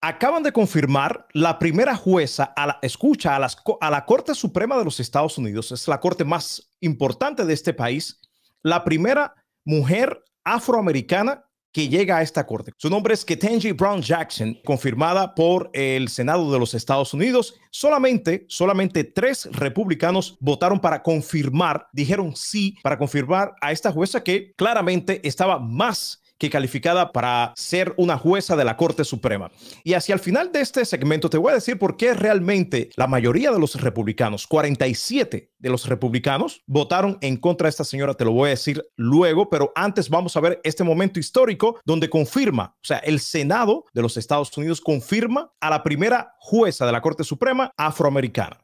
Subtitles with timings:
[0.00, 5.00] acaban de confirmar la primera jueza a la escucha a, la Corte Suprema de los
[5.00, 8.20] Estados Unidos, es la corte más importante de este país,
[8.62, 12.72] la primera mujer afroamericana que llega a esta corte.
[12.78, 17.54] Su nombre es Ketanji Brown Jackson, confirmada por el Senado de los Estados Unidos.
[17.70, 24.54] Solamente, solamente tres republicanos votaron para confirmar, dijeron sí para confirmar a esta jueza que
[24.56, 29.50] claramente estaba más que calificada para ser una jueza de la Corte Suprema.
[29.84, 33.06] Y hacia el final de este segmento te voy a decir por qué realmente la
[33.06, 38.14] mayoría de los republicanos, 47 de los republicanos, votaron en contra de esta señora.
[38.14, 42.10] Te lo voy a decir luego, pero antes vamos a ver este momento histórico donde
[42.10, 46.92] confirma, o sea, el Senado de los Estados Unidos confirma a la primera jueza de
[46.92, 48.58] la Corte Suprema afroamericana.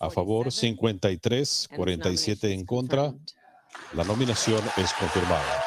[0.00, 3.14] A favor 53, 47 en contra.
[3.94, 5.62] La nominación es confirmada.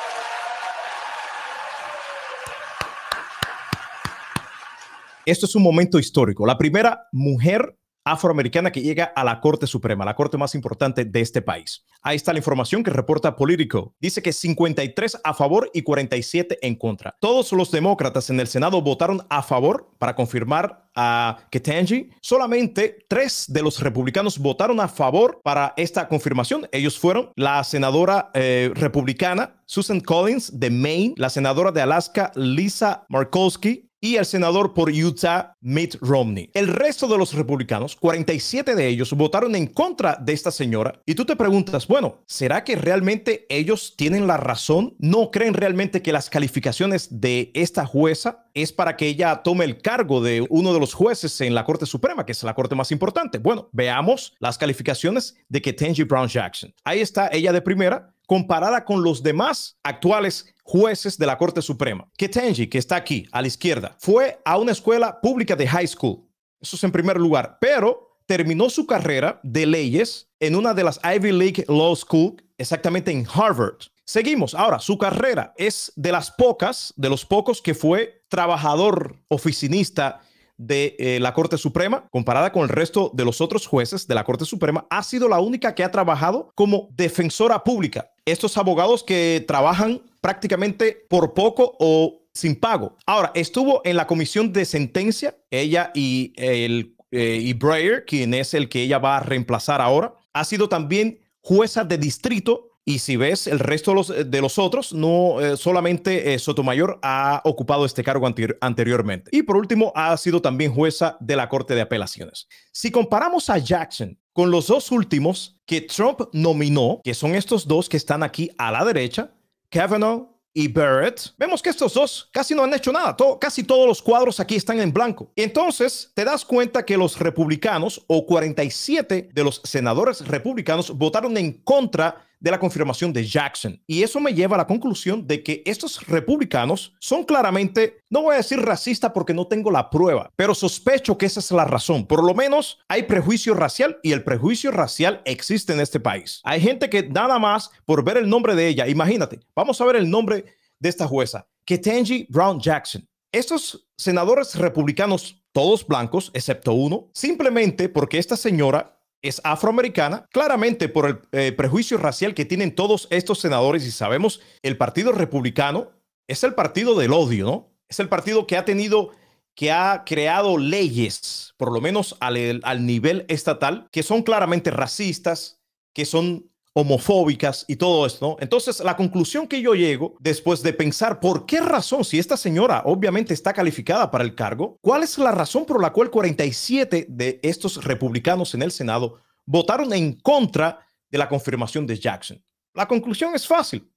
[5.26, 6.46] Esto es un momento histórico.
[6.46, 7.78] La primera mujer
[8.12, 11.86] afroamericana que llega a la Corte Suprema, la corte más importante de este país.
[12.02, 13.96] Ahí está la información que reporta Politico.
[14.00, 17.16] Dice que 53 a favor y 47 en contra.
[17.20, 22.10] Todos los demócratas en el Senado votaron a favor para confirmar a Ketanji.
[22.22, 26.68] Solamente tres de los republicanos votaron a favor para esta confirmación.
[26.72, 33.06] Ellos fueron la senadora eh, republicana Susan Collins de Maine, la senadora de Alaska Lisa
[33.10, 36.50] Markowski y el senador por Utah, Mitt Romney.
[36.54, 41.02] El resto de los republicanos, 47 de ellos, votaron en contra de esta señora.
[41.06, 44.96] Y tú te preguntas, bueno, ¿será que realmente ellos tienen la razón?
[45.00, 49.82] ¿No creen realmente que las calificaciones de esta jueza es para que ella tome el
[49.82, 52.92] cargo de uno de los jueces en la Corte Suprema, que es la corte más
[52.92, 53.38] importante?
[53.40, 56.74] Bueno, veamos las calificaciones de Ketanji Brown Jackson.
[56.84, 62.10] Ahí está ella de primera, comparada con los demás actuales jueces de la Corte Suprema.
[62.18, 66.28] Ketanji, que está aquí a la izquierda, fue a una escuela pública de high school.
[66.60, 71.00] Eso es en primer lugar, pero terminó su carrera de leyes en una de las
[71.06, 73.78] Ivy League Law School, exactamente en Harvard.
[74.04, 74.54] Seguimos.
[74.54, 80.20] Ahora, su carrera es de las pocas, de los pocos que fue trabajador oficinista
[80.58, 84.26] de eh, la Corte Suprema, comparada con el resto de los otros jueces de la
[84.26, 88.12] Corte Suprema, ha sido la única que ha trabajado como defensora pública.
[88.28, 92.98] Estos abogados que trabajan prácticamente por poco o sin pago.
[93.06, 98.54] Ahora, estuvo en la comisión de sentencia, ella y, el, eh, y Breyer, quien es
[98.54, 103.18] el que ella va a reemplazar ahora, ha sido también jueza de distrito y si
[103.18, 108.26] ves el resto de los, otros, no eh, solamente eh, Sotomayor ha ocupado este cargo
[108.62, 109.30] anteriormente.
[109.34, 112.48] Y por último, ha sido también jueza de la Corte de Apelaciones.
[112.72, 117.90] Si comparamos a Jackson con los dos últimos que Trump nominó, que son estos dos
[117.90, 119.34] que están aquí a la derecha,
[119.70, 123.18] Kavanaugh y Barrett, vemos que estos dos casi no han hecho nada.
[123.42, 125.30] casi todos los cuadros aquí están en blanco.
[125.36, 131.52] Entonces, te das cuenta que los republicanos o 47 de los senadores republicanos votaron en
[131.52, 133.82] contra de la confirmación de Jackson.
[133.88, 138.36] Y eso me lleva a la conclusión de que estos republicanos son claramente, no voy
[138.36, 142.06] a decir racista porque no tengo la prueba, pero sospecho que esa es la razón.
[142.06, 146.42] Por lo menos hay prejuicio racial y el prejuicio racial existe en este país.
[146.44, 149.96] Hay gente que nada más por ver el nombre de ella, imagínate, vamos a ver
[149.96, 150.46] el nombre
[150.80, 153.08] de esta jueza, Ketanji Brown Jackson.
[153.32, 158.97] Estos senadores republicanos, todos blancos, excepto uno, simplemente porque esta señora
[159.28, 164.42] es afroamericana, claramente por el eh, prejuicio racial que tienen todos estos senadores y sabemos,
[164.62, 165.92] el Partido Republicano
[166.28, 167.74] es el partido del odio, ¿no?
[167.88, 169.12] Es el partido que ha tenido,
[169.56, 175.62] que ha creado leyes, por lo menos al, al nivel estatal, que son claramente racistas,
[175.94, 178.38] que son homofóbicas y todo esto.
[178.40, 182.84] Entonces, la conclusión que yo llego después de pensar por qué razón, si esta señora
[182.86, 187.40] obviamente está calificada para el cargo, ¿cuál es la razón por la cual 47 de
[187.42, 189.18] estos republicanos en el Senado
[189.48, 192.46] votaron en contra de la confirmación de Jackson?
[192.76, 193.92] La conclusión es fácil.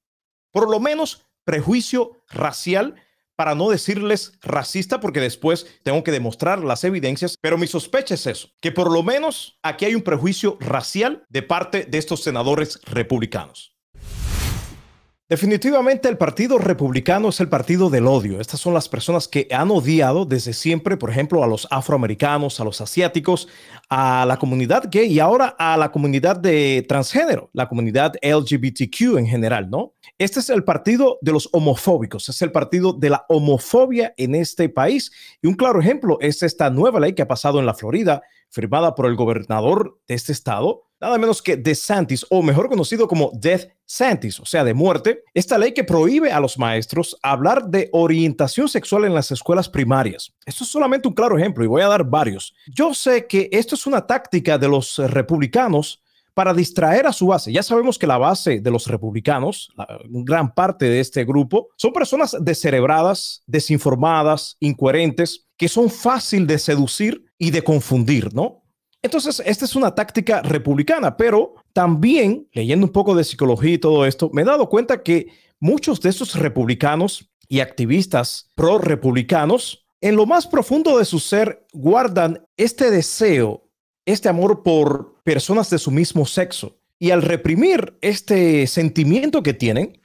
[0.50, 2.94] Por lo menos prejuicio racial
[3.40, 8.26] para no decirles racista, porque después tengo que demostrar las evidencias, pero mi sospecha es
[8.26, 12.78] eso, que por lo menos aquí hay un prejuicio racial de parte de estos senadores
[12.84, 13.79] republicanos.
[15.30, 18.40] Definitivamente el Partido Republicano es el partido del odio.
[18.40, 22.64] Estas son las personas que han odiado desde siempre, por ejemplo, a los afroamericanos, a
[22.64, 23.46] los asiáticos,
[23.88, 29.28] a la comunidad gay y ahora a la comunidad de transgénero, la comunidad LGBTQ en
[29.28, 29.94] general, ¿no?
[30.18, 34.68] Este es el partido de los homofóbicos, es el partido de la homofobia en este
[34.68, 35.12] país.
[35.40, 38.96] Y un claro ejemplo es esta nueva ley que ha pasado en la Florida, firmada
[38.96, 43.68] por el gobernador de este estado, nada menos que DeSantis, o mejor conocido como Death
[43.86, 48.68] Santis, o sea, de muerte, esta ley que prohíbe a los maestros hablar de orientación
[48.68, 50.32] sexual en las escuelas primarias.
[50.44, 52.54] Esto es solamente un claro ejemplo y voy a dar varios.
[52.66, 56.02] Yo sé que esto es una táctica de los republicanos
[56.34, 57.52] para distraer a su base.
[57.52, 61.92] Ya sabemos que la base de los republicanos, la gran parte de este grupo, son
[61.92, 68.59] personas descerebradas, desinformadas, incoherentes, que son fácil de seducir y de confundir, ¿no?
[69.02, 74.04] Entonces, esta es una táctica republicana, pero también, leyendo un poco de psicología y todo
[74.04, 80.26] esto, me he dado cuenta que muchos de estos republicanos y activistas pro-republicanos, en lo
[80.26, 83.68] más profundo de su ser, guardan este deseo,
[84.04, 86.76] este amor por personas de su mismo sexo.
[86.98, 89.99] Y al reprimir este sentimiento que tienen,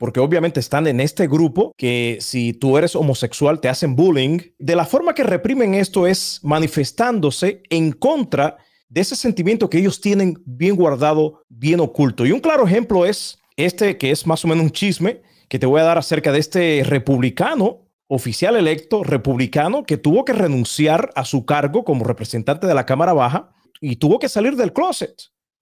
[0.00, 4.38] porque obviamente están en este grupo que si tú eres homosexual te hacen bullying.
[4.58, 8.56] De la forma que reprimen esto es manifestándose en contra
[8.88, 12.24] de ese sentimiento que ellos tienen bien guardado, bien oculto.
[12.24, 15.20] Y un claro ejemplo es este que es más o menos un chisme
[15.50, 20.32] que te voy a dar acerca de este republicano, oficial electo republicano, que tuvo que
[20.32, 23.50] renunciar a su cargo como representante de la Cámara Baja
[23.82, 25.12] y tuvo que salir del closet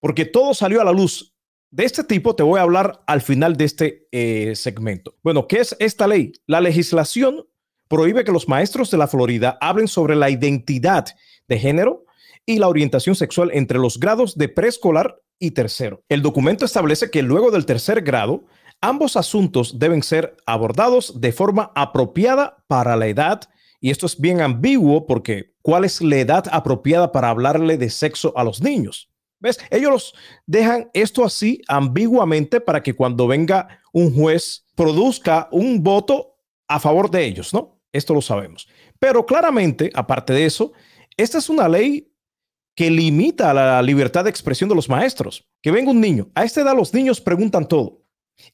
[0.01, 1.35] porque todo salió a la luz
[1.71, 5.17] de este tipo te voy a hablar al final de este eh, segmento.
[5.23, 6.33] Bueno, ¿qué es esta ley?
[6.47, 7.47] La legislación
[7.89, 11.07] prohíbe que los maestros de la Florida hablen sobre la identidad
[11.47, 12.05] de género
[12.47, 16.03] y la orientación sexual entre los grados de preescolar y tercero.
[16.09, 18.45] El documento establece que luego del tercer grado,
[18.81, 23.43] ambos asuntos deben ser abordados de forma apropiada para la edad.
[23.81, 28.33] Y esto es bien ambiguo porque ¿cuál es la edad apropiada para hablarle de sexo
[28.37, 29.11] a los niños?
[29.41, 29.59] ¿Ves?
[29.71, 30.15] Ellos
[30.47, 36.37] dejan esto así ambiguamente para que cuando venga un juez produzca un voto
[36.67, 37.81] a favor de ellos, ¿no?
[37.93, 38.69] Esto lo sabemos.
[38.99, 40.73] Pero claramente, aparte de eso,
[41.17, 42.13] esta es una ley
[42.75, 45.49] que limita la libertad de expresión de los maestros.
[45.63, 46.31] Que venga un niño.
[46.35, 48.03] A esta edad los niños preguntan todo.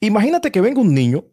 [0.00, 1.24] Imagínate que venga un niño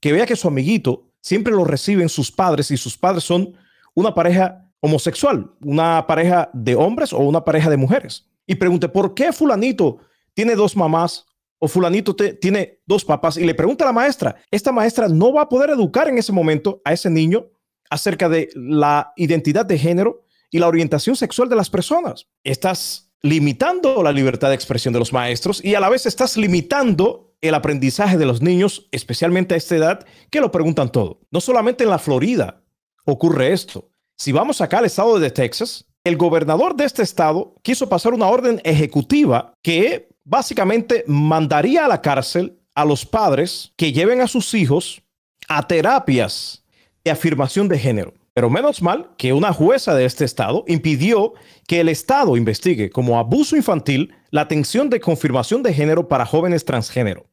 [0.00, 3.56] que vea que su amiguito siempre lo reciben sus padres y sus padres son
[3.94, 9.14] una pareja homosexual, una pareja de hombres o una pareja de mujeres y pregunte, ¿por
[9.14, 9.98] qué fulanito
[10.34, 11.26] tiene dos mamás
[11.58, 13.36] o fulanito tiene dos papás?
[13.36, 16.32] Y le pregunta a la maestra, esta maestra no va a poder educar en ese
[16.32, 17.46] momento a ese niño
[17.90, 22.26] acerca de la identidad de género y la orientación sexual de las personas.
[22.44, 27.34] Estás limitando la libertad de expresión de los maestros y a la vez estás limitando
[27.40, 31.20] el aprendizaje de los niños, especialmente a esta edad, que lo preguntan todo.
[31.30, 32.62] No solamente en la Florida
[33.04, 33.90] ocurre esto.
[34.16, 38.28] Si vamos acá al estado de Texas, el gobernador de este estado quiso pasar una
[38.28, 44.54] orden ejecutiva que básicamente mandaría a la cárcel a los padres que lleven a sus
[44.54, 45.02] hijos
[45.48, 46.64] a terapias
[47.04, 48.14] de afirmación de género.
[48.34, 51.34] Pero menos mal que una jueza de este estado impidió
[51.66, 56.64] que el estado investigue como abuso infantil la atención de confirmación de género para jóvenes
[56.64, 57.26] transgénero.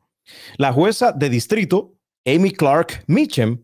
[0.57, 1.93] La jueza de distrito,
[2.25, 3.59] Amy Clark Mitchum,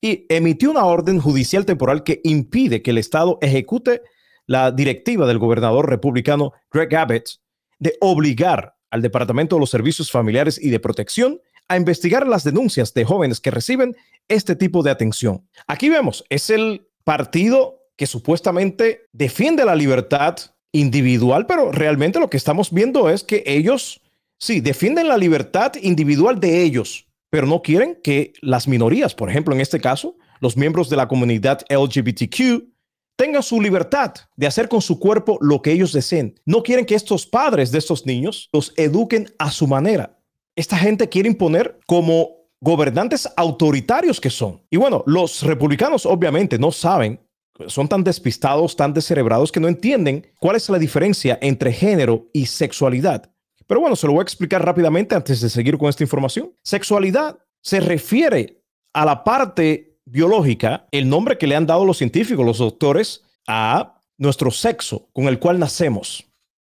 [0.00, 4.02] y emitió una orden judicial temporal que impide que el estado ejecute
[4.46, 7.40] la directiva del gobernador republicano Greg Abbott
[7.78, 12.92] de obligar al Departamento de los Servicios Familiares y de Protección a investigar las denuncias
[12.94, 13.96] de jóvenes que reciben
[14.28, 15.48] este tipo de atención.
[15.66, 20.36] Aquí vemos, es el partido que supuestamente defiende la libertad
[20.72, 24.00] individual, pero realmente lo que estamos viendo es que ellos,
[24.38, 29.54] sí, defienden la libertad individual de ellos, pero no quieren que las minorías, por ejemplo,
[29.54, 32.71] en este caso, los miembros de la comunidad LGBTQ,
[33.16, 36.40] tengan su libertad de hacer con su cuerpo lo que ellos deseen.
[36.44, 40.18] No quieren que estos padres de estos niños los eduquen a su manera.
[40.56, 44.62] Esta gente quiere imponer como gobernantes autoritarios que son.
[44.70, 47.20] Y bueno, los republicanos obviamente no saben,
[47.66, 52.46] son tan despistados, tan descerebrados que no entienden cuál es la diferencia entre género y
[52.46, 53.30] sexualidad.
[53.66, 56.52] Pero bueno, se lo voy a explicar rápidamente antes de seguir con esta información.
[56.62, 62.44] Sexualidad se refiere a la parte biológica el nombre que le han dado los científicos,
[62.44, 66.24] los doctores, a nuestro sexo con el cual nacemos.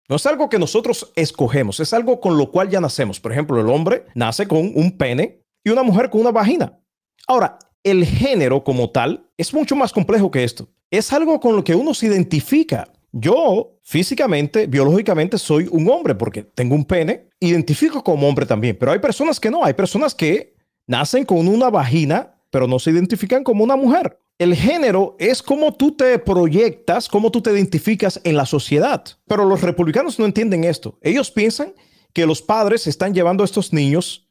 [0.09, 3.19] No es algo que nosotros escogemos, es algo con lo cual ya nacemos.
[3.19, 6.79] Por ejemplo, el hombre nace con un pene y una mujer con una vagina.
[7.27, 10.67] Ahora, el género como tal es mucho más complejo que esto.
[10.89, 12.91] Es algo con lo que uno se identifica.
[13.11, 18.91] Yo físicamente, biológicamente soy un hombre porque tengo un pene, identifico como hombre también, pero
[18.91, 20.55] hay personas que no, hay personas que
[20.87, 24.19] nacen con una vagina pero no se identifican como una mujer.
[24.38, 29.03] El género es como tú te proyectas, cómo tú te identificas en la sociedad.
[29.27, 31.00] Pero los republicanos no entienden esto.
[31.01, 31.74] Ellos piensan
[32.13, 34.29] que los padres están llevando a estos niños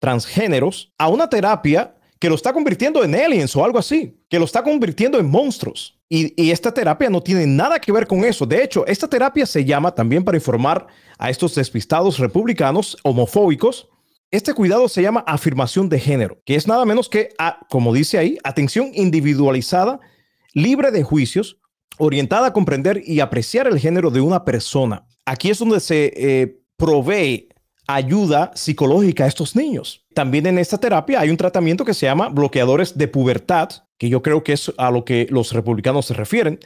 [0.00, 4.46] transgéneros a una terapia que lo está convirtiendo en aliens o algo así, que lo
[4.46, 5.96] está convirtiendo en monstruos.
[6.08, 8.46] Y, esta terapia no tiene nada que ver con eso.
[8.46, 13.86] De hecho, esta terapia se llama también para informar a estos despistados republicanos homofóbicos.
[14.32, 17.30] Este cuidado se llama afirmación de género, que es nada menos que,
[17.68, 19.98] como dice ahí, atención individualizada,
[20.54, 21.58] libre de juicios,
[21.98, 25.04] orientada a comprender y apreciar el género de una persona.
[25.26, 27.48] Aquí es donde se eh, provee
[27.88, 30.06] ayuda psicológica a estos niños.
[30.14, 34.22] También en esta terapia hay un tratamiento que se llama bloqueadores de pubertad, que yo
[34.22, 36.60] creo que es a lo que los republicanos se refieren.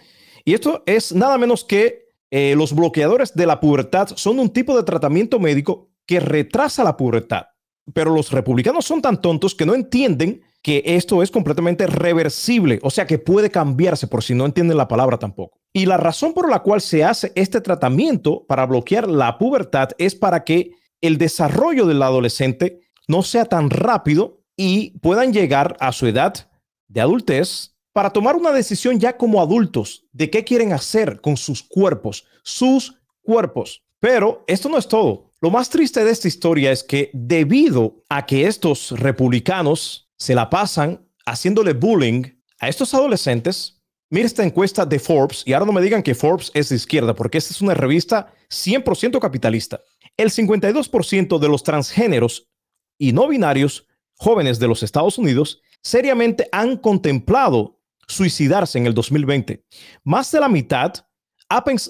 [0.45, 4.77] Y esto es nada menos que eh, los bloqueadores de la pubertad son un tipo
[4.77, 7.47] de tratamiento médico que retrasa la pubertad.
[7.93, 12.89] Pero los republicanos son tan tontos que no entienden que esto es completamente reversible, o
[12.89, 15.61] sea que puede cambiarse por si no entienden la palabra tampoco.
[15.75, 20.15] Y la razón por la cual se hace este tratamiento para bloquear la pubertad es
[20.15, 20.71] para que
[21.03, 26.51] el desarrollo del adolescente no sea tan rápido y puedan llegar a su edad
[26.89, 31.63] de adultez para tomar una decisión ya como adultos de qué quieren hacer con sus
[31.63, 33.83] cuerpos, sus cuerpos.
[34.01, 35.31] Pero esto no es todo.
[35.45, 40.49] Lo más triste de esta historia es que debido a que estos republicanos se la
[40.49, 42.23] pasan haciéndole bullying
[42.61, 46.51] a estos adolescentes, mira esta encuesta de Forbes, y ahora no me digan que Forbes
[46.55, 49.83] es de izquierda, porque esta es una revista 100% capitalista.
[50.17, 52.49] El 52% de los transgéneros
[52.97, 59.63] y no binarios jóvenes de los Estados Unidos seriamente han contemplado suicidarse en el 2020.
[60.05, 61.05] Más de la mitad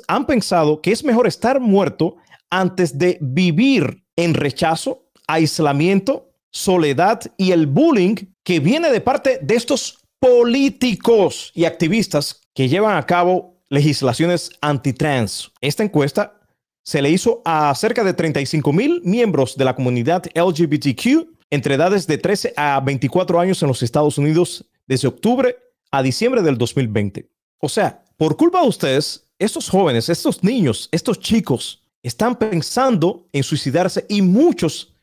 [0.09, 2.17] han pensado que es mejor estar muerto
[2.55, 9.57] antes de vivir en rechazo, aislamiento, soledad y el bullying que viene de parte de
[9.57, 15.51] estos políticos y activistas que llevan a cabo legislaciones antitrans.
[15.61, 16.41] Esta encuesta
[16.85, 22.07] se le hizo a cerca de 35 mil miembros de la comunidad LGBTQ entre edades
[22.07, 25.57] de 13 a 24 años en los Estados Unidos desde octubre
[25.91, 27.29] a diciembre del 2020.
[27.59, 33.43] O sea, por culpa de ustedes, estos jóvenes, estos niños, estos chicos están pensando en
[33.43, 34.95] suicidarse y muchos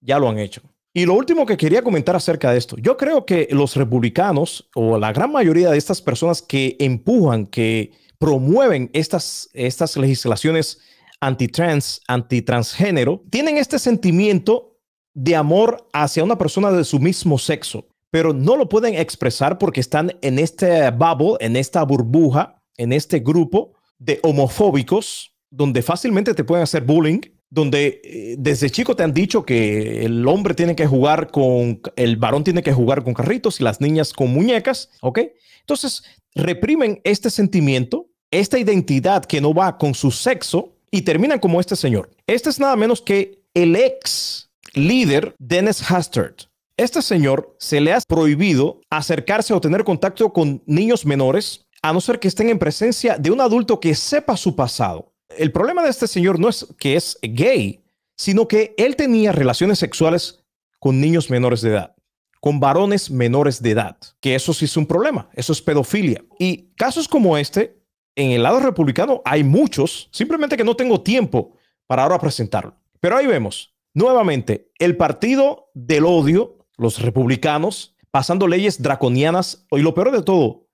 [0.00, 0.62] ya lo han hecho.
[0.92, 4.98] Y lo último que quería comentar acerca de esto, yo creo que los republicanos o
[4.98, 10.80] la gran mayoría de estas personas que empujan, que promueven estas, estas legislaciones
[11.20, 14.78] antitrans, antitransgénero, tienen este sentimiento
[15.12, 19.80] de amor hacia una persona de su mismo sexo, pero no lo pueden expresar porque
[19.80, 26.44] están en este bubble, en esta burbuja, en este grupo de homofóbicos, donde fácilmente te
[26.44, 30.86] pueden hacer bullying, donde eh, desde chico te han dicho que el hombre tiene que
[30.86, 35.20] jugar con, el varón tiene que jugar con carritos y las niñas con muñecas, ¿ok?
[35.60, 41.60] Entonces, reprimen este sentimiento, esta identidad que no va con su sexo y terminan como
[41.60, 42.10] este señor.
[42.26, 46.42] Este es nada menos que el ex líder Dennis Hastert.
[46.76, 52.00] Este señor se le ha prohibido acercarse o tener contacto con niños menores a no
[52.00, 55.14] ser que estén en presencia de un adulto que sepa su pasado.
[55.28, 57.84] El problema de este señor no es que es gay,
[58.16, 60.44] sino que él tenía relaciones sexuales
[60.78, 61.96] con niños menores de edad,
[62.40, 66.24] con varones menores de edad, que eso sí es un problema, eso es pedofilia.
[66.38, 67.82] Y casos como este
[68.14, 71.56] en el lado republicano hay muchos, simplemente que no tengo tiempo
[71.86, 72.74] para ahora presentarlo.
[72.98, 79.94] Pero ahí vemos, nuevamente, el partido del odio, los republicanos, pasando leyes draconianas y lo
[79.94, 80.66] peor de todo,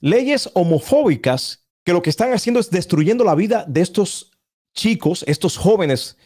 [0.00, 4.32] leyes homofóbicas que lo que están haciendo es destruyendo la vida de estos
[4.74, 6.16] chicos, estos jóvenes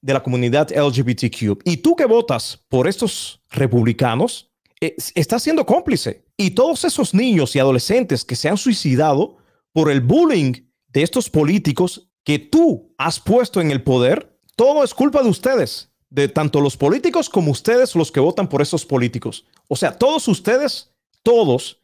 [0.00, 1.62] de la comunidad LGBTQ.
[1.64, 4.50] Y tú que votas por estos republicanos,
[4.80, 6.24] eh, estás siendo cómplice.
[6.36, 9.38] Y todos esos niños y adolescentes que se han suicidado
[9.72, 10.52] por el bullying
[10.88, 15.90] de estos políticos que tú has puesto en el poder, todo es culpa de ustedes,
[16.10, 19.46] de tanto los políticos como ustedes los que votan por esos políticos.
[19.68, 21.82] O sea, todos ustedes, todos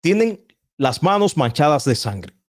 [0.00, 0.44] tienen
[0.76, 2.34] las manos manchadas de sangre.